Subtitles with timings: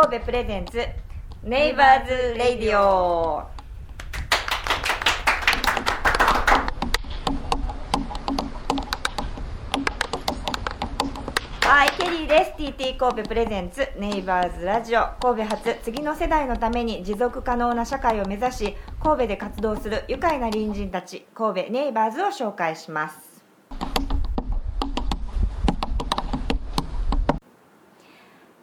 [0.00, 0.78] 神戸プレゼンツ
[1.42, 3.42] ネイバーズレディオ
[11.62, 12.62] はい、ケリーです。
[12.62, 23.27] TT 神戸プレゼンツネイバーズラジオ神戸発次の世代のために持続可能な社会を目指し神戸で活動する愉快な隣人たち神戸ネイバーズを紹介します。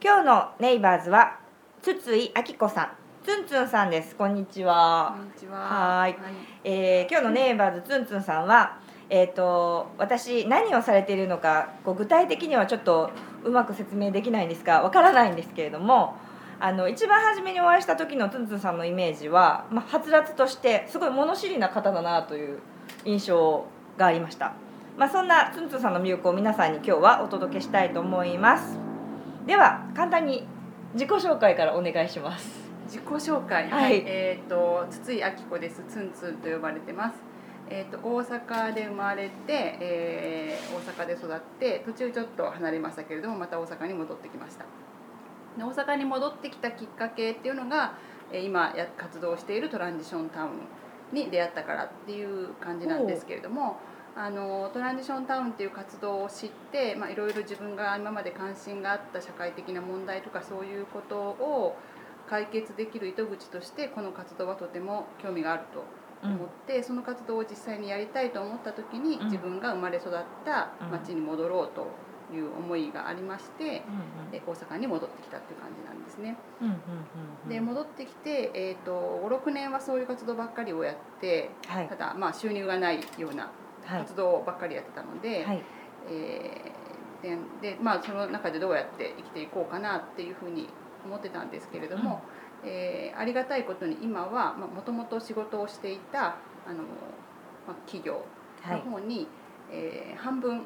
[0.05, 1.39] 今日のネイバーズは
[1.81, 2.89] 筒井明子さん、
[3.25, 4.15] ツンツンさんです。
[4.15, 5.15] こんにちは。
[5.17, 5.57] こんにちは。
[5.57, 6.15] はい
[6.63, 8.77] えー今日のネイバーズツンツンさんは、
[9.09, 13.09] えー、と私何をされているのかこう具体的にはちょっと
[13.43, 16.13] うまく説明できないんですがわからないんですけれども
[16.59, 22.59] あの一番初めにお会いした時のツンツンさんのイメージは、まあ、はつらつとしてすごい物知りな方だなという
[23.05, 23.65] 印象
[23.97, 24.53] がありました、
[24.99, 28.84] まあ、そんなツンツンさんの魅力を皆さんに今日はお届けしたいと思います
[29.45, 30.47] では簡単に
[30.93, 33.69] 自己紹介からお願いします自己紹介。
[33.69, 35.83] はいえっ、と筒井明子です。
[35.89, 37.15] ツンツンと呼ばれてます。
[37.67, 44.65] えっ、と大阪で生まれて、えー大阪で育って途中ちょっと離れましたけれどもまた大阪に戻ってきました。
[45.57, 47.97] で大阪に戻ってきたきっかけっていうのが、
[48.31, 50.51] えー今や活動しているトランジションタウン
[51.11, 53.77] に出会ったからっていう感じなんですけれども。
[54.17, 61.75] あのトランジションタウンっていう活動を知って、まあ、いろいろ自分が今まで関心があった社会的な問題とかそういうことを
[62.29, 65.83] 解決できる糸口としてこの活動はとても興味があると
[66.27, 69.25] 思って、その活動を実際にやりたいと思った時に、うん。
[69.25, 70.11] 自分が生まれ育っ
[70.43, 71.87] た町に戻ろうと
[72.35, 73.83] いう思いがありまして、
[74.31, 76.37] で大阪に戻ってきたっていう感じなんですね。
[76.61, 76.79] うんうんうん
[77.43, 81.87] うんで戻ってきて、えー、と56年はそういう活動ばっかりをやってはい。
[81.87, 85.63] ただまあ収入がないようなはい活動ばっかりやってたので、はい。
[86.09, 86.85] えー
[87.21, 90.67] ででまあ、その中でどうやって生きていこうかなっていうふうに
[91.03, 92.21] 思ってたんですけれども、
[92.63, 96.35] えーありがたいことに今はもともと仕事をしていた
[96.67, 96.83] あの、
[97.65, 98.25] まあ、企業
[98.61, 99.27] はいの方に、
[99.71, 100.65] えー半分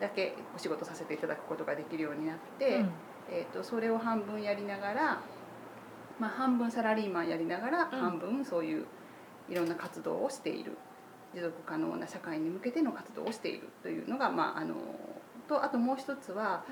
[0.00, 2.90] だけお仕事させていただくことができるようになって、うん。
[3.30, 5.20] えー、とそれを半分やりながら、
[6.20, 7.98] まあ、半分サラリーマンやりながら、うん。
[7.98, 8.86] 半分そういう
[9.48, 10.76] いろんな活動をしている
[11.36, 14.74] 持続可能な社会に向けての活動をしているというのが、まあ、あの
[15.46, 16.64] とあともう一つは、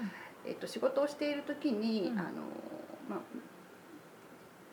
[0.46, 2.18] えー、と仕事をしている時に、うん。
[2.18, 2.30] あの
[3.08, 3.18] まあ、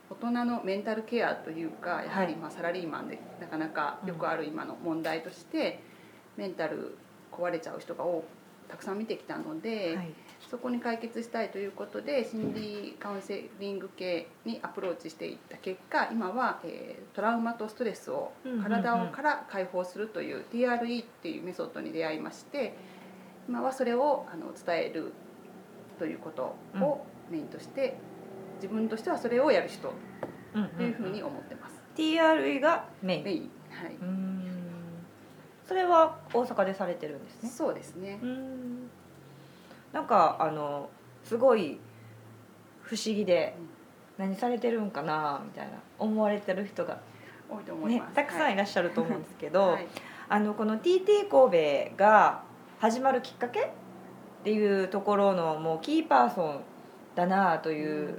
[0.10, 2.36] 大人のメンタルケアというかやはりはい。
[2.38, 5.84] まあサラリーマンでなかなかよくある今の問題として、
[6.38, 6.98] メンタル
[7.30, 8.24] 壊れちゃう人が多
[8.70, 9.98] たくさん見てきたので。
[9.98, 10.14] はい
[10.50, 18.32] そこに解決したいということで心理カウンセリング系にアプローチしていった結果今は、えートラウマとストレスを
[18.64, 22.76] 体をから解放するという TRE っていうメソッドに出会いまして
[23.50, 25.12] 今はそれをあの伝える
[26.00, 27.98] ということをメインとして
[28.56, 29.94] 自分としてはそれをやる人
[30.54, 31.82] うんというふうに思ってます。
[31.96, 33.24] TRE がメイン。
[33.24, 33.52] メイン。
[33.70, 33.98] はい、
[35.66, 37.50] それは大阪でされてるんですね。
[37.50, 38.20] そうですね。
[38.22, 38.26] う
[39.94, 40.90] なんかあの
[41.24, 41.80] すごい
[42.82, 43.56] 不思議で
[44.18, 47.00] 何されてるんかなみたいな思われてる人が、
[47.50, 49.88] 多いと思いねます。、たくさんいらっしゃると思うんですけど、はい
[50.30, 52.44] あのこの TT 神戸が
[52.80, 53.64] 始まるきっかけっ
[54.46, 56.62] ていうところのもうキーパーソン
[57.16, 58.18] だなという、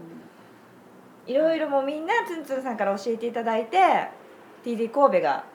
[1.27, 3.79] いろいろもうみんなツンツンさんから教えていただいて
[4.63, 5.47] TT 神戸が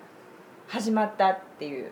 [0.67, 1.91] 始まったっていう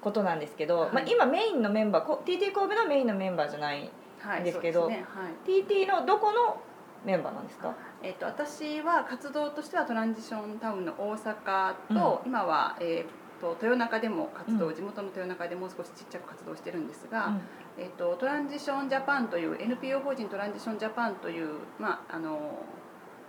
[0.00, 0.92] ことなんですけど、はい。
[0.92, 3.90] まあ、今メインのメンバーこ TT 神戸のメインのメンバーじゃない
[4.20, 5.06] はいですけどそうですね。
[5.08, 5.64] はい。
[5.64, 6.60] TT のどこの
[7.04, 7.74] メンバーなんですか？
[8.02, 14.74] えっと私は活動としてはトランジションタウンの大阪と、今は、えっと豊中でも活動、うん。
[14.74, 17.32] 地元の豊中でもう少しちっちゃく活動してるんですが、
[17.78, 22.58] えっとトランジションジャパンという NPO 法人トランジションジャパンという、まあ、あの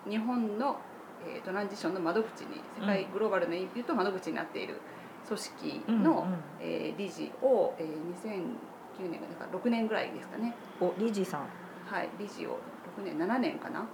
[0.09, 0.77] 日本の、
[1.25, 4.81] えートランジションの窓口に世界グローバルな意味で言うと窓口になっている
[5.27, 6.35] 組織うんの、うん。
[6.59, 7.87] えー理事を、えー
[8.29, 11.41] 2009年だから6年ぐらいですかね、お理事さん。
[11.85, 12.59] はい、理事を
[12.97, 13.87] 6年7年かな。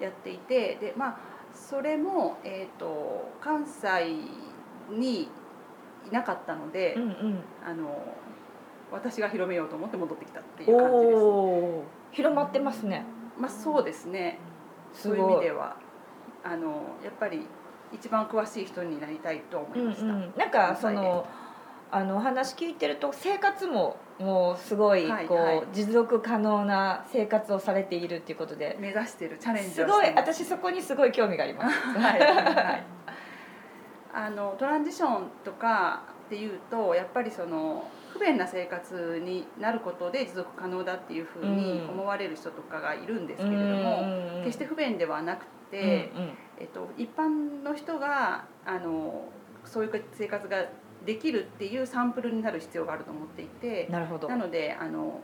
[0.00, 1.18] やっていてでまあ
[1.52, 4.16] それも、えー、と関西
[4.90, 7.40] にいなかったので、うんうん。
[7.64, 8.02] あの
[8.92, 11.18] 私が広めようと思って戻ってきたっていおう感じです。
[11.18, 11.82] おー。
[12.12, 13.04] 広まってますね。
[13.38, 14.38] まあそうですね。
[14.92, 15.76] そういう意味では。
[16.44, 17.46] あのやっぱり
[17.94, 20.06] 一番詳しい人になりたいと思いうんました。
[20.06, 21.26] うん、なんかその
[21.90, 25.56] あのお話聞いてると生活ももうすごいこう、はい。
[25.58, 29.84] はい持続可能な生活をされているっていうことで目指してるチャレンジす。
[29.84, 31.76] ごい私そこにすごい興味があります。
[31.98, 32.86] はいはい
[34.16, 41.88] あのトランジションとかっていうとやっぱりその不便な生活になることで持続可能だっていうふうにうん。
[41.90, 44.44] 思われる人とかがいるんですけれどうんも、うんうん。
[44.44, 49.24] 決して不便ではなくて、うんうんえっと、一般の人があの
[49.64, 50.64] そういう生活が
[51.04, 54.28] できるっていうサンプルになる必要があると思っていてなるほど。
[54.28, 55.20] なのであの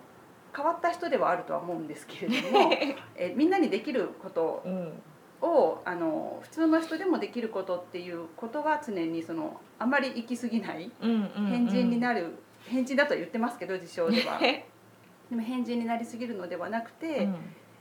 [0.54, 2.72] 変わった人ではあるとは思うんですけれども
[3.14, 5.02] えみんなにできることうん。
[5.42, 11.46] をあの普通の人でもできることっていうことは常にそのあまり行き過ぎないうんうんうん。
[11.46, 12.34] 変人になる、
[12.66, 14.38] 変人だとは言ってますけど自称では。
[15.30, 17.28] でも変人になりすぎるのではなくて、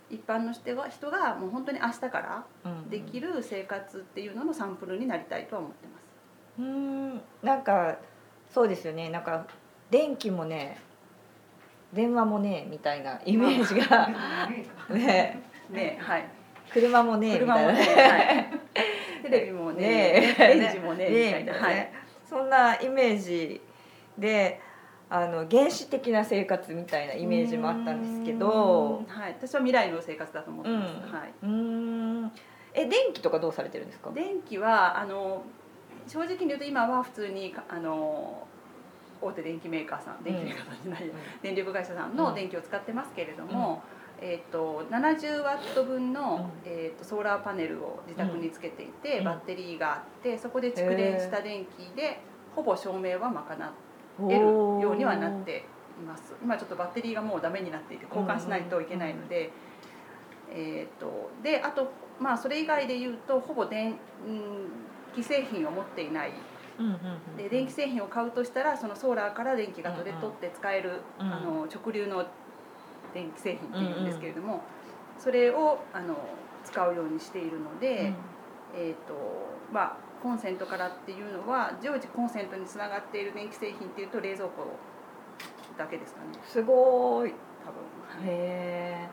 [0.09, 6.03] 一般の人が人がもう本当に明日からうんできる生活っていうののサンプルになりたいとは思ってます。
[6.59, 7.97] うんなんか
[8.50, 9.09] そうですよね。
[9.09, 9.45] なんか
[9.91, 10.79] 電気もね
[11.94, 14.09] 電話もねみたいなイメージが。
[14.89, 15.41] ね。
[15.69, 16.25] ねはい。
[16.71, 18.15] 車もねみ車もね、たいな。
[18.15, 18.50] はい、
[19.23, 20.35] テレビもね、ね。
[20.38, 21.91] レンジもねみたいな、はい。
[22.27, 23.61] そんなイメージ
[24.17, 24.61] で
[25.11, 29.00] あの原始的な生活みたいなイメージもあったんですけど。
[29.00, 30.94] うんはい、私は未来の生活だと思ってます。
[30.94, 31.11] うん。
[31.11, 31.33] はい。
[31.44, 31.50] うー
[32.25, 32.31] ん。
[32.73, 34.11] え電気とかどうされてるんですか？
[34.11, 35.44] 電気はあの
[36.07, 38.47] 正直に言うと今は普通にあの
[39.21, 43.81] 大手電機メーカーさん電気メーカーさんじゃないや、電力会社さんの電気を使ってますけれども、
[44.21, 49.23] えー、と70ワット分の、えー、とソーラーパネルを自宅につけていて、うん。
[49.25, 52.21] バッテリーがあってそこで蓄電した電気で
[52.56, 53.73] ほぼ照明は賄
[54.30, 55.66] えるようにはなって
[56.01, 56.33] います。
[56.42, 59.51] 今ちょっとバッテリーがもうダメになっていて交換しないといけないので、
[60.51, 63.95] えー、とであとまあそれ以外で言うとほぼ電
[65.16, 66.31] 気製品を持っていない。
[67.36, 71.33] で電気製品を買うとしたらそのソーラーから電気が取れ取って使える、うん。
[71.33, 72.25] あの直流の
[73.13, 74.63] 電気製品っていうんですけれども、
[75.18, 76.16] それをあの
[76.63, 78.13] 使うようにしているので、
[78.74, 79.13] えーと
[79.74, 84.66] まあ、コンセントからっていうのは常時コンセントにつながっている電気製品っていうと冷蔵庫
[85.77, 86.27] だけですかね。
[86.44, 87.33] すごい。
[87.66, 88.25] 多分。
[88.25, 89.10] はいへえ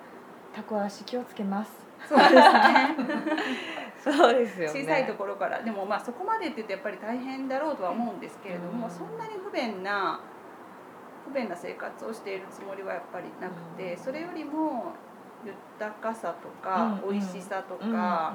[0.55, 1.71] タコ足気をつけます。
[2.09, 2.97] そうですね。
[4.01, 4.81] そうですよね。
[4.83, 5.63] 小さいところから。
[5.63, 8.91] でもまあそこまでって言うとやっぱり大変だろうとは思うんですけれども、うん。
[8.91, 10.21] そんなに不便な
[11.27, 13.99] 不便な生活をしているつもりはやっぱりなくて、うん。
[13.99, 14.93] それよりも
[15.45, 18.35] 豊かさとか、うん美味しさとうんか、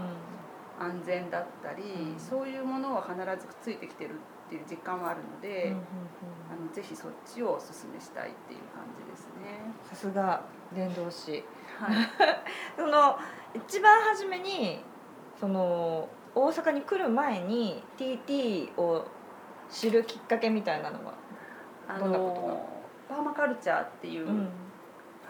[0.82, 2.20] 安全だったり、うん。
[2.20, 4.12] そういうものは必ずくっついてきてる
[4.48, 5.78] っていう実感はあるので、うんうんうん。
[5.78, 9.74] あのぜひそっちをおすすめしたいっていう感じですね。
[9.84, 10.44] さすが
[10.74, 11.44] 伝道師。
[11.80, 11.96] はい、
[12.78, 13.18] その
[13.54, 14.84] 一番初めに
[15.40, 19.06] その大阪に来る前に TT を
[19.70, 21.14] 知るきっかけみたいなのは、
[21.88, 22.70] あどんなことの
[23.10, 24.28] パーマカルチャーっていう、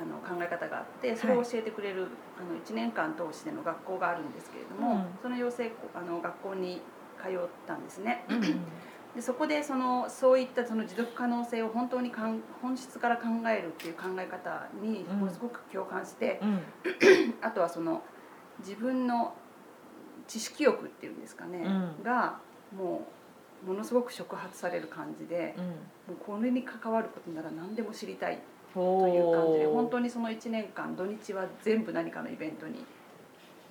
[0.02, 2.08] あの考え方があってそれを教えてくれる、
[2.40, 5.06] あの1年間通しての学校があるんですけれども、うん。
[5.22, 6.82] その養成校あの学校に
[7.22, 8.26] 通ったんですね。
[9.16, 16.62] でそこでそのそういったその持続可能性を本当にかん本質から考えるっていう考え方にうんものすごく共感して、うん。
[17.44, 18.02] あとはその
[18.60, 19.36] 自分の
[20.28, 21.70] 知識欲っていうんですかね、う
[22.02, 22.04] ん。
[22.04, 22.40] が
[22.76, 23.08] も
[23.64, 25.66] うものすごく触発される感じで、うん。
[25.66, 25.74] も
[26.14, 28.38] うこれに関わることなら何でも知りたい。
[28.38, 28.42] と
[28.74, 32.86] という感じで本に当にその1年間土日は全部何かのイベントに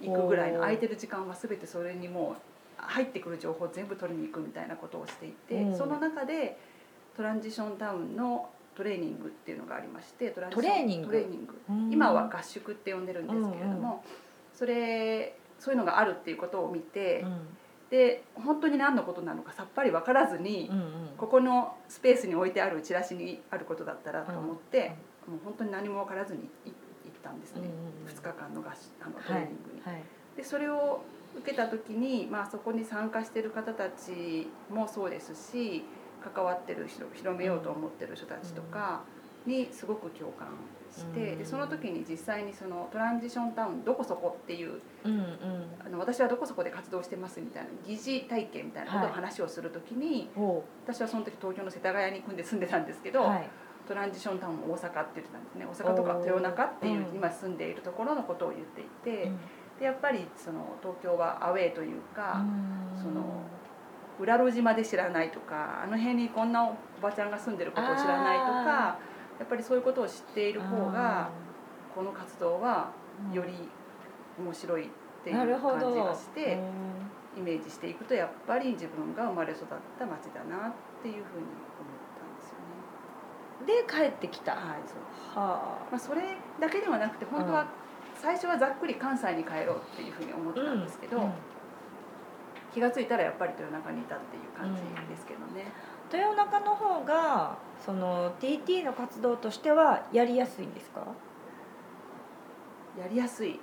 [0.00, 2.40] 行くぐらいの空いてる時間は全てそれにもう
[2.76, 5.76] 入ってくる情報を全部取りに行くみたいなことをしていて、うん。
[5.76, 6.58] その中で
[7.16, 11.06] トランジションタウンのトレーニングっていうのがありましてトランジショトレーニング。
[11.08, 11.54] トレーニング。
[11.92, 13.98] 今は合宿って呼んでるんですけれども、うんうん。
[14.54, 17.38] それそういうのがあるっていうことを見て、うん
[17.90, 20.84] で本当に何のことなのかさっぱり分からずに、うんうん。
[21.16, 26.74] ここのスペースに置いてあるチラシにあることだったらと思って、もう本当に何も分からずにい行っ
[27.22, 28.06] たんですね、うんうんうん。
[28.06, 29.80] 2日間の合宿あのトレーニングに。
[29.82, 30.02] はい
[30.36, 31.02] でそれを
[31.36, 35.84] 受けた時に、まあ、そこに参加してる方たちもそうですし
[36.34, 39.02] 関わってる人広めようと思ってる人たちとか
[39.46, 40.48] にすごく共感
[40.90, 41.38] して、うん。
[41.38, 45.26] でその時に実際にそのトランジションタウンどこそこっていううんうん。
[45.84, 49.12] あの私はどこそこで活動してますみたいな疑似体験みたいなことをはい。
[49.14, 53.50] 話をする時に、ほ私はその時東京の世田谷に組んで住んでたんですけど、うはい。
[53.88, 55.66] トランジションタウン大阪って言ってたんですね。
[55.66, 59.38] 大阪とか豊中っていう、うん今住んでいるところのことを言っていて、うん。
[59.78, 62.44] でやっぱりその東京はアウェーというか、
[62.94, 63.02] うん。
[63.02, 63.42] その
[64.20, 68.98] 裏路地まで知らないとかあの辺にこんなおばちゃんが住んでることを知らないとか
[69.40, 71.30] やっぱりそういうことを知っている方が
[71.94, 72.92] この活動は
[73.28, 73.34] うん。
[73.34, 73.52] より
[74.38, 74.88] 面白いっ
[75.22, 79.66] ていう感じがしてうんイメージしていくとやっぱり自分が生まれ育っ
[79.98, 81.46] た町だなっていうふうに
[81.78, 82.58] 思ったんですよ
[83.66, 83.84] ね。
[83.84, 84.52] で帰ってきた。
[84.52, 84.98] ははい、そう。
[85.36, 85.86] あ。
[85.90, 87.68] まあ、それだけではなくて本当は
[88.14, 91.32] 最初はざっくり関西に帰ろうっていうふうに思ってたんですけど、うん。
[92.74, 95.70] 気が付いたらやっぱり豊中にいたっていう感じですけどね。
[96.12, 101.06] 豊中の方がその TT の活動としてはやりやすいんですか？
[102.98, 103.60] やりやすい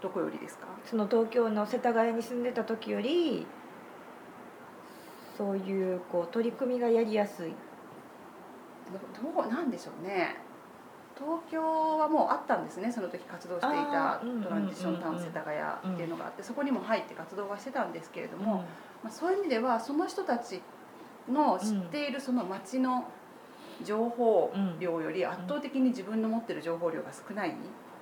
[0.00, 0.66] どこよりですか？
[0.84, 3.46] その東京の世田谷に住んでた時より
[5.36, 7.52] そういうこう取り組みがやりやすい。
[9.22, 10.36] どどうなんでしょうね。
[11.16, 15.58] 東京はもうあったんですねその時活動していたトランジションタウン世田谷
[15.94, 18.58] っていうのがあってそこにも入って活動はしてたんですけれども、うん。
[18.58, 18.64] ま
[19.06, 20.62] あ、そういう意味ではその人たち
[21.30, 23.08] の知っているその街の
[23.84, 27.52] 情報量より圧倒的に自分の持ってる情報量が少ないっ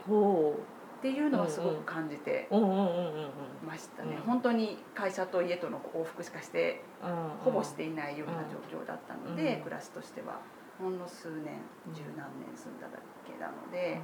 [0.06, 0.58] ほ
[1.00, 4.18] ていうのはすごく感じてましたね、う。
[4.18, 7.44] ん本当に会社と家との往復しかしてうん。
[7.44, 9.62] ほぼしていないような状況だったので、うん。
[9.62, 10.40] 暮らしとしては。
[10.78, 11.60] ほんの数年
[11.92, 14.00] 十何年住んだだけなので、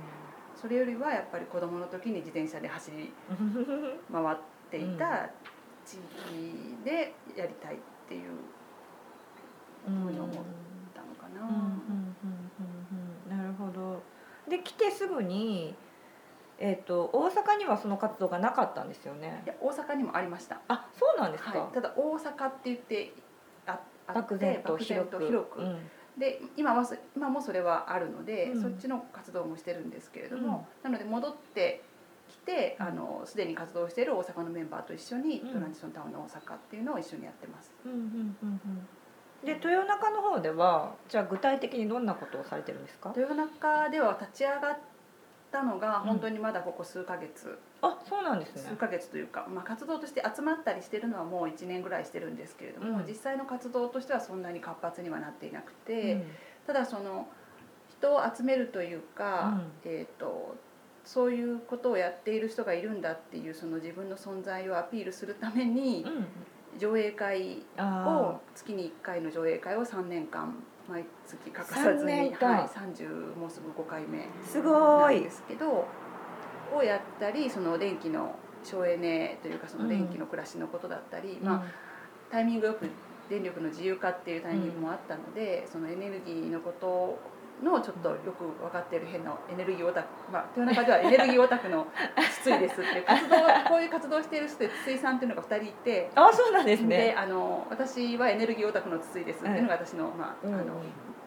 [0.54, 3.12] それよりはやっぱり子供の時に自転車で走り
[4.12, 4.36] 回っ
[4.70, 5.30] ていた
[5.86, 7.78] 地域でやりたいっ
[8.08, 8.30] ていう
[9.86, 10.34] 思っ
[10.94, 11.42] たのかな。
[11.42, 14.02] うんうんうんうんうんなるほど。
[14.48, 15.74] で来てすぐに
[16.58, 19.42] えっ、と大阪にはその活動がなかったんですよね？
[19.44, 20.60] いや大阪にもありました。
[20.68, 23.12] あそうなんですか、はい、ただ大阪って言って
[23.66, 25.18] ああって漠然と広く。
[25.18, 25.60] と広く。
[25.60, 25.78] うん。
[26.16, 28.62] で今はそ今もそれはあるので、うん。
[28.62, 31.82] そっちの活動もしてるんですけれども、なので戻って
[32.28, 35.48] きてあのすでに活動している大阪のメンバーと一緒に、うん。
[35.48, 37.72] トランジションタウンの大阪っていうのを一緒にやってます。
[37.84, 38.06] うんうんうん
[38.42, 38.88] うん
[39.44, 43.12] で豊中の方ではじゃあ具体的にどんなことをされてるんですか？
[43.16, 44.78] 豊中では立ち上がっ
[45.52, 46.08] たのがうん。
[46.08, 48.62] 本当にまだここ数ヶ月、あそうなんですね。
[48.68, 53.06] 数ヶ月というか、まあ、活動として集まったりしてるのはもう1年ぐらいしてるんですけれども、うん。
[53.06, 56.24] 実際の活動としてはそんなに活発にはなっていなくうて、ん。
[56.66, 57.28] ただその
[57.90, 59.52] 人を集めるというか、
[59.84, 59.90] うん。
[59.90, 60.56] えー、と
[61.04, 66.26] そういうことをやっている人がいるんだっていうその自分の存在をアピールするためにうん
[66.78, 70.54] 上映会あを月に1回の上映会を3年間
[70.88, 72.50] 毎月欠かさず3年に、間。
[72.50, 75.86] はい、30もうすぐ5回目ーすごなんいですけど
[76.74, 81.64] をやったりその電気の省エネというかその電気の暮らしのことだったり、まあ、
[82.30, 82.88] タイミングよく
[83.28, 87.18] 電力の自由化っていうタイミングもあったので、そのエネルギーのこと
[87.62, 91.86] のちょっとよく分かっている変なエネルギーオタク、まあ、豊中では エネルギーオタクの
[92.40, 93.36] 筒井ですっていう 活動
[93.68, 96.10] こういう活動をしている人で筒井さんっていうのが2人いて。
[96.14, 100.64] あそうなんですでねあの私はエネルギーオタクの筒井ですっていうのが私の,、まあ、あのうん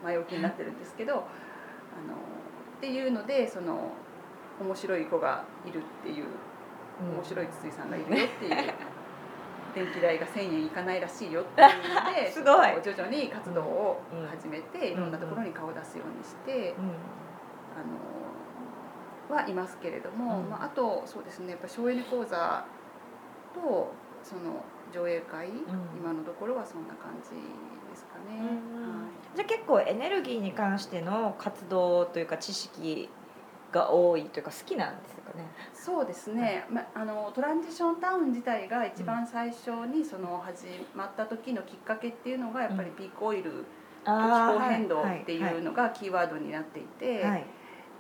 [0.04, 1.26] 前置きになってるんですけどあのっ
[2.80, 3.92] ていうのでその
[4.60, 6.26] 面白い子がいるっていう
[7.16, 8.74] 面白い筒井さんがいるよっていう
[9.78, 12.82] 電気代が1,000円いかないらしいよっていうので すごい。
[12.82, 16.86] 徐々に活動をうん始めていろんなところに顔を出すようにしてうん。
[17.78, 20.50] あのはいますけれども、うん。
[20.50, 22.66] まあ、あとそうですねやっぱ省エネ講座
[23.54, 23.92] と
[24.24, 25.50] その上映会、
[25.98, 27.32] 今のところはそんな感じ
[27.90, 28.40] ですかね。
[28.40, 29.04] うん。
[29.04, 29.12] はい。
[29.36, 33.10] じゃあ結構エネルギーに関しての活動というか知識
[33.72, 35.46] が多いというか好きなんですかね。
[35.74, 43.58] そうですね、ま、あのトランジションタウン自体が一番最初にその始まった時のきっかけっていうのがやっぱりピークオイルと
[44.06, 44.12] 気
[44.54, 47.46] 候変動っていうのがキーワードになっていて、はい。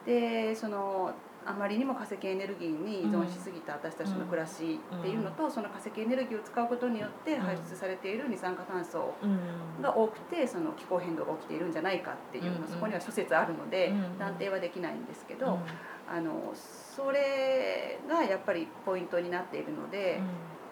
[0.06, 1.14] でその
[1.48, 15.40] あまりにも化石エネルギーに依存しすぎた私たちの暮らしっていうのと、その化石エネルギーを使うことによって排出されている二酸化炭素うんが多くてその気候変動が起きているんじゃないかっていうの、うんそこには諸説あるので、うん断定はできないんですけうん。
[15.40, 15.60] ど、
[16.10, 20.20] あのそれがやっぱりポイントになっているので、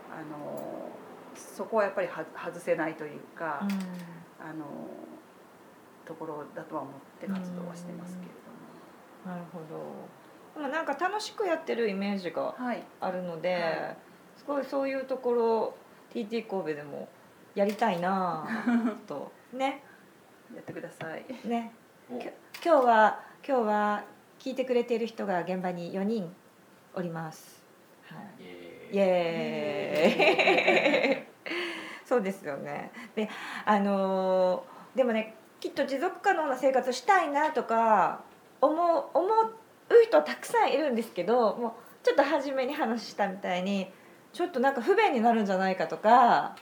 [0.09, 0.89] あの
[1.35, 3.69] そこはやっぱりは外せないというか、うん。
[4.45, 4.63] あの
[6.05, 8.31] ところだとは思って活動はしてますけれ
[9.25, 10.61] どなるほど。
[10.61, 13.95] でもなんか楽しくやってるイメージがも、はい、あるので、は
[14.37, 15.75] すごいそういうところ
[16.13, 17.09] TT 神戸でも
[17.55, 19.31] やりたいなぁ と。
[19.51, 19.83] ね。
[20.53, 21.25] やってください。
[21.47, 21.73] ね。
[22.07, 22.21] 今
[22.61, 24.03] 日は今日は
[24.39, 26.33] 聞いてくれている人が現場に4人
[26.93, 27.63] おります。
[28.07, 28.43] はい。
[28.95, 32.05] イエーイ。
[32.05, 32.91] そうですよね。
[33.15, 33.29] で
[33.65, 38.21] あのーでもねきっと持続可能な生活したいなとか
[38.61, 39.55] 思う思う
[40.07, 41.71] 人たくさんいるんですけどもう
[42.03, 43.91] ちょっと初めに話したみたいに
[44.31, 46.55] ちょっとなんか不便になるんじゃないかとか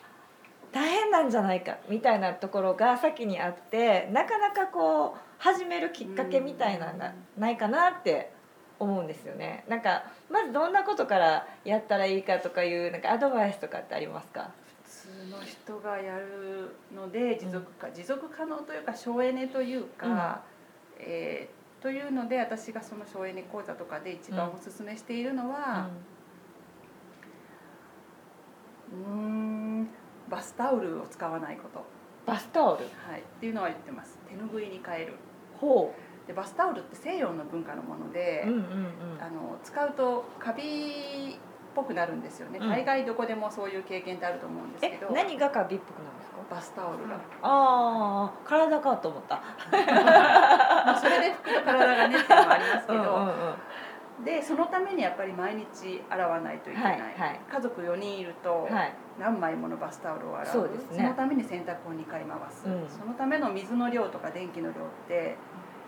[0.73, 8.31] 大変なんじゃないかみたいなところが先にあってなかなかこう始めるきっかけみたいなのがないかなって
[8.79, 9.63] 思うんですよね。
[9.69, 14.51] なんかまずどんなことからやったらいいかとかいうなんかアドバイスとかってありますか？
[14.83, 20.41] 普通の人がやるので持続か、持続可能というか省エネというか、
[20.99, 25.89] えーというので私がその省エネ講座とかで一番お勧めしているのは、
[28.89, 29.89] うーん
[30.29, 31.83] バスタオルを使わないこと。
[32.25, 32.83] バスタオル？
[32.83, 34.17] はい、っていうのは言ってます。
[34.27, 35.15] 手ぬぐいに変える。
[35.59, 35.93] ほ
[36.27, 39.21] でバスタオルって西洋の文化のもので、ううんうんうん。
[39.21, 41.37] あの使うとカビっ
[41.75, 42.69] ぽくなるんですよね、うん。
[42.69, 46.37] 大概どこでもそういう経験ってあると思うんですけえど何がカビっぽくなるんですか？
[46.49, 49.35] バスタオルが、ああ体かと思った。
[49.71, 53.33] まあ、それで服と体がねっていうのもありますけど、うんうんうん
[54.23, 57.41] でそのためにやっぱり毎日洗わないといけない、はいはい。
[57.51, 58.93] 家族4人いるとはい。
[59.19, 60.69] 何枚ものバスタオルを洗う。
[60.89, 61.03] そね。
[61.03, 62.89] のために洗濯を2回回す、うん。
[62.89, 64.73] そのための水の量とか電気の量っ
[65.07, 65.35] て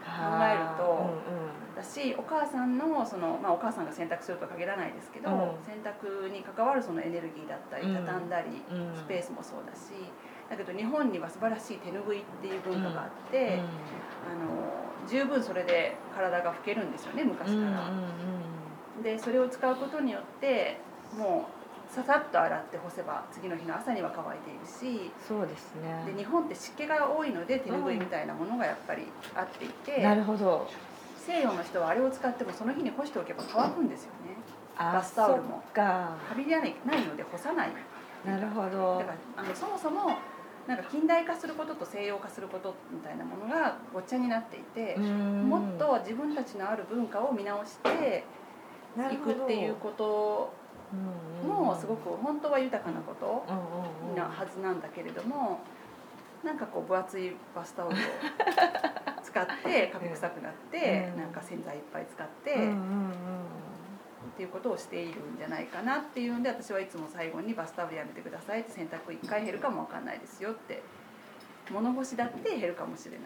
[0.06, 0.12] 考
[0.46, 1.76] えるとうんうん。
[1.76, 5.38] だしお母さんのその、まあ、お母さんが洗濯するとは限らないですけど、うん。
[5.66, 8.06] 洗濯に関わるそのエネルギーだったりうん。
[8.06, 8.96] 畳んだり、うん。
[8.96, 9.92] スペースもそうだし
[10.50, 17.82] だけど日本には素晴らしい手ぬぐいっていう文化があって、あの十分それで体が拭けるんですよね昔うんうんか
[18.98, 19.04] ら。
[19.04, 20.78] でそれを使うことによって
[21.18, 26.04] もうささっと洗って干せば次の日の朝には乾いているしそうですね。
[26.12, 29.04] で日本って湿気が多いので手ぬぐいみたいなものがやっぱり
[29.36, 30.68] あっていて、なるほど。
[31.18, 34.36] 西洋の人はあれを使ってもその日に干しておけば乾くんですよね。
[34.78, 35.64] あバスタオルも。
[35.74, 36.18] か。
[36.28, 37.70] カビがないないので干さない。
[38.26, 39.00] なるほど。
[39.00, 40.18] だからあのそもそも
[40.68, 48.24] なんか近代化することと西洋化することみたいなものがごっちゃになっていて、もっと自分たちのある文化を見直して
[49.12, 50.52] いくっていうこと
[51.48, 53.44] もすごく本当は豊かなこと
[54.16, 55.60] なはずなんだけれども
[56.44, 58.00] なんかこう分厚いバスタオルを
[59.24, 61.22] 使って カビ臭くなってうん。
[61.22, 62.56] なんか洗剤いっぱい使って
[64.36, 70.84] っていうことをしているんじゃないかなっていうんで私はいつも最後にバスタオルやめてくださいって洗濯1回減るかもわかんないですよって。
[71.72, 73.20] 物干しだって減るかもしれない。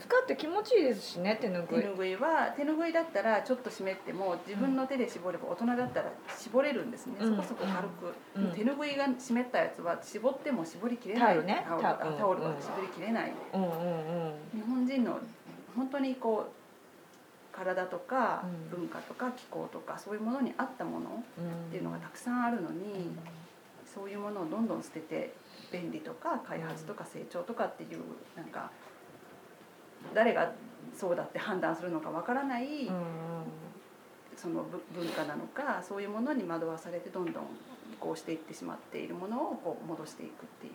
[0.00, 1.80] 使って気持ちいいですしね手ぬぐい。
[1.82, 7.36] 手ぬぐいは手ぬぐいだったらちょっと湿っても自分の手で絞れば大人だったら絞れるんですね、うん。
[7.36, 8.52] そこそこ軽く、うん。
[8.52, 11.34] 手ぬぐいが湿ったやつは絞っても絞りきれない。
[11.34, 11.64] タオルね。
[11.68, 12.60] タオルはうん。
[12.60, 14.34] 絞りきれない、うんうんうん。
[14.54, 15.20] 日本人の
[15.76, 16.61] 本当にこう
[17.52, 18.80] 体とかうん。
[18.80, 21.68] 文化とか気候とかそういうものに合ったものうん。
[21.68, 23.10] っていうのがたくさんあるのに、
[23.84, 25.34] そういうものをどんどん捨てて
[25.70, 28.00] 便利とか開発とか成長とかっていう
[28.36, 28.70] なんか
[30.14, 30.52] 誰が
[30.96, 32.90] そうだって判断するのかわからない、
[34.36, 37.44] そのぶ文化なのかそういうものに惑わされてどんどん
[37.92, 40.72] 移行していってしまっているものをこう戻していくっていう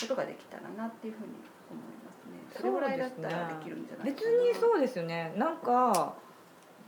[0.00, 1.32] ことができたらなっていうふうに
[1.70, 2.58] 思いますね。
[2.58, 4.36] それぐらいだったらできるんじゃない別かな。
[4.42, 5.32] にそうですよね。
[5.36, 6.14] なんか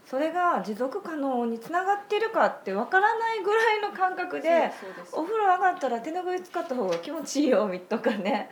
[0.04, 4.72] それが持続可能につながってるかってわからないぐらいの感覚で
[5.12, 8.48] お風呂上がったら手ぬぐい使った方が気持ちいいよみとかね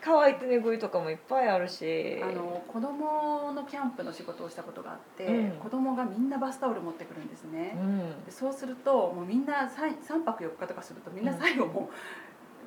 [0.00, 2.18] 乾い手ぬぐいとかもいっぱいあるし。
[2.22, 5.50] あの子供のキャンプの仕事をしたことがあって、うん。
[5.58, 7.76] 子供がみんなバスタオル持ってくるんですね。
[7.76, 8.24] うん。
[8.24, 11.94] でそうするともうみんな 3, 3泊4日とかするとみんな最後もう、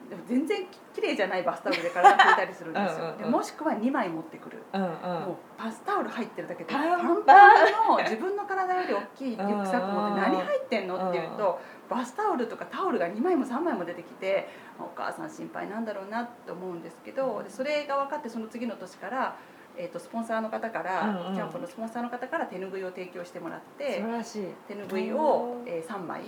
[0.10, 3.06] でも全然き綺麗じゃないバスタオルで体拭いたりするんですよ。
[3.06, 4.90] うんでもしくは2枚持ってくる、うんうん。
[4.90, 8.04] もうバスタオル入ってるだけでパンパンの。
[8.04, 14.48] 自分の体より大きいリュックサック持って何入ってんのって言うとバスタオルとかタオルが2枚も3枚も出てきて
[14.80, 19.36] お母さん心配なんだろうなと思うんですけどでそれが分かってその次の年から、
[19.78, 21.36] えー、とスポンサーの方から、うんうん。
[21.36, 26.22] キャンプのスポンサーの方から手ぬぐいを提供してもらって素晴らしい手ぬぐいを、えー、3枚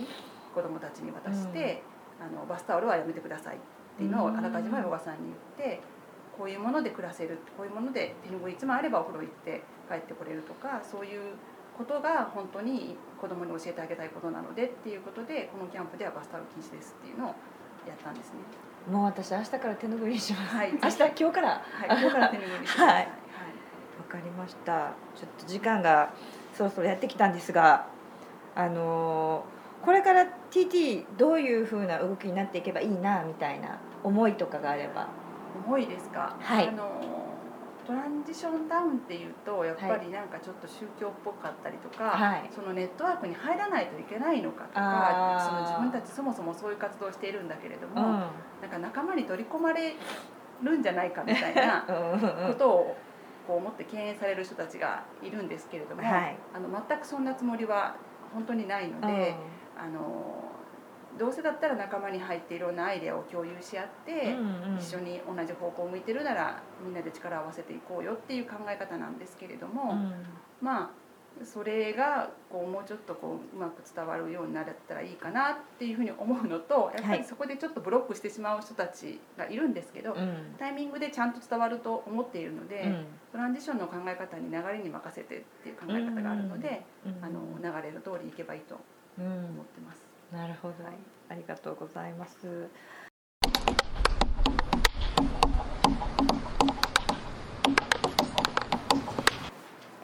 [0.54, 1.82] 子供たちに渡して、
[2.22, 3.58] あのバスタオルはやめてくださいっ
[3.98, 5.82] ていうのをあらかじめおばさんに言って
[6.38, 11.34] こういうもので暮らせるこういうもので手ぬぐいいつもあればお風呂行って帰ってこれるとかそういう
[11.76, 17.28] ことが本当に子供に教えてあげたいことなのでっていうことでこのキャンプではバスタオル禁止ですっていうのを
[17.86, 18.38] やったんですね。
[18.90, 20.56] もう私明日から手ぬぐいにします。
[20.56, 21.48] はい、明日今日から。
[21.48, 22.94] わはい、今日から手ぬぐいにしてください。
[22.94, 23.22] はい。
[24.08, 24.92] かりました。
[25.16, 26.12] ちょっと時間が
[26.52, 27.86] そろそろやってきたんですが
[28.54, 29.51] あのー
[29.84, 35.08] これから TT どういうふうな動きになっていけばいいなみたいな思いとかがあれば。
[35.66, 36.68] 重いですか、はい。
[36.68, 36.88] あの
[37.86, 42.50] トランジションダウンっていうとやっぱりなんかちょっと宗教っぽかったりとか、はい。
[42.54, 48.10] そのネットワークに入らないといけないのかとかその自分たちそもそもそういう活動をしているんだけれども、うん。
[48.62, 49.94] なんか仲間に取り込まれ
[50.62, 52.52] るんじゃないかみたいな うんうんうん。
[52.52, 52.96] ことを
[53.46, 56.36] こう思って敬遠される人たちがいるんですけれども、はい。
[56.54, 57.96] あの全くそんなつもりは
[58.32, 59.34] 本当にないので、
[59.82, 60.52] あの
[61.18, 64.34] どうせだったら仲間に入っていろんなアイデアを共有し合って。
[64.34, 64.78] うんうん。
[64.78, 70.12] 一緒に同じ方向を向いてるならみんなで力を合わせていこうよっていう考え方なんですけれども、うん。
[70.60, 70.90] まあ
[71.44, 77.18] それがこうもうちょっとこううまく伝わるようになったらいいかなっていうふうに思うのとやっぱはい。
[77.18, 80.54] りそこでちょっとブロックしてしまう人たちがいるんですけど、うん。
[80.58, 83.06] タイミングでちゃんと伝わると思っているので、うん。
[83.32, 88.76] トランジションの考え方に流れに任せてっていう考え方があるので、うんあの流れの通りいけばいいと
[89.18, 90.00] うん、思ってます。
[90.32, 90.94] なるほど、はい、
[91.28, 92.68] ありがとうございます。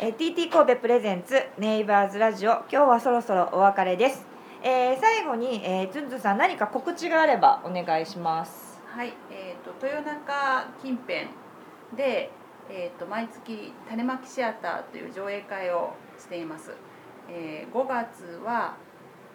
[0.00, 4.24] え、TT 神戸プレゼンツネイバーズラジオ今日はそろそろお別れです、
[4.62, 8.80] えー、最後に、えー、つんつんさん何か告知があればお願いします。
[8.86, 11.26] はい、えーと、豊中近辺
[11.96, 12.30] で、
[12.70, 16.72] えーと、と毎月種まきシアターという上映会をしています、
[17.28, 18.76] えー、5月は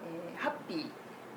[0.04, 0.92] えー、ハッピー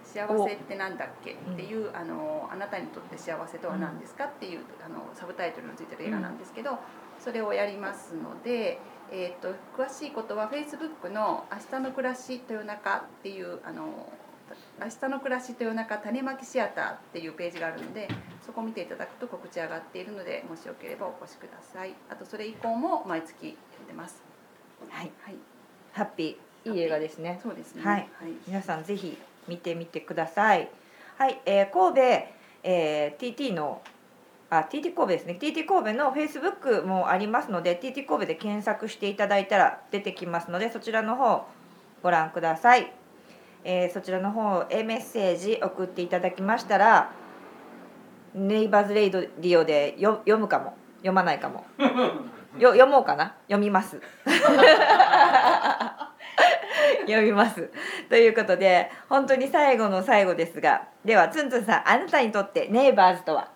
[0.05, 1.33] 幸せってなんだっけ？
[1.33, 4.25] っていう、うん、あのあなたにとって幸せとは何ですか？
[4.27, 6.79] っていうあのサブタイトルのついてる映画なんですけど、うん、
[7.19, 8.79] それをやりますので、
[9.11, 14.09] えーと、詳しいことはフェイスブックの「明日の暮らし豊中」っていうあの
[14.81, 18.09] 明日の暮らし豊中種まきシアターっていうページがあるので
[18.41, 21.95] そこを見ていただくと告知上がっているのでもしよければお越しください。
[22.09, 24.23] あとそれ以降も毎月やってます。
[24.89, 25.35] はい、はい、
[25.93, 27.41] ハッピーいい映画ですね。
[27.43, 27.83] そうですね。
[27.83, 28.09] はい、はい、
[28.47, 29.17] 皆さんぜひ
[29.49, 30.69] 見てみてください。
[31.19, 32.03] はい、えー、神戸、
[32.65, 33.83] えー、TT の
[34.51, 35.39] あ TT 神戸ですね。
[35.41, 41.47] TT 神戸のフェイスブックもありますので TT 神戸で検索していただいたら出てきますのでそちらの方
[42.03, 42.93] ご覧ください、
[43.65, 47.11] えー、そちらの方へメッセージ送っていただきましたら
[48.37, 50.77] ネイバーズレイドリオでよ読むかも。
[50.99, 51.65] 読まないかも。
[52.59, 53.35] よ読もうかな。
[53.49, 53.99] 読みます
[57.07, 57.71] 読みます。
[58.09, 63.51] ということで本当に最後の最後ですがではつんつんさんあなたにとってネイバーズとは？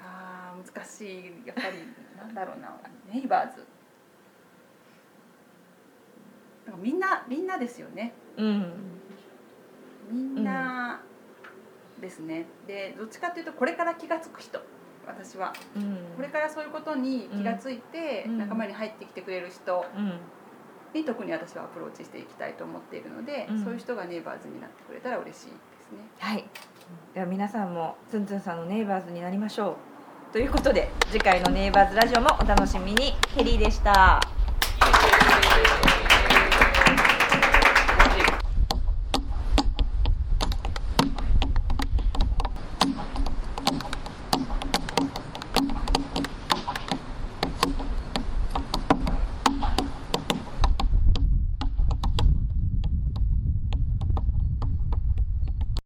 [0.00, 1.42] あ難しい。
[1.46, 1.68] やっぱり
[2.16, 2.76] なんだろうな。
[3.12, 3.66] ネイバーズ。
[6.80, 8.72] みんなみんなですよね、うん、
[10.10, 11.00] みんな
[12.00, 14.60] ですね、でどっちかというとこれから気が付く人。
[15.04, 19.84] 私は、うん、これからそういうことに気が付いて仲間に入ってきてくれる人
[20.94, 25.52] に特に私はアプローチしていきたいと思っているので、うん、そういう人がネイバーズになってくれたら嬉しいで
[25.88, 25.98] すね。
[26.18, 26.44] はい。
[27.14, 29.76] では皆さんもツンツンさんのネイバーズになりましょ
[30.30, 30.32] う。
[30.32, 33.12] ということで次回のネイバーズラジオもお楽しみに。
[33.34, 34.41] ケリーでした。